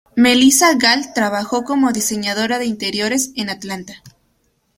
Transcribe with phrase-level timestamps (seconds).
[0.15, 4.01] Melissa Galt trabajó como diseñadora de interiores en Atlanta.